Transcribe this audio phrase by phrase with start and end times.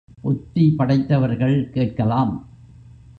[0.21, 2.33] புத்தி படைத்தவர்கள் கேட்கலாம்.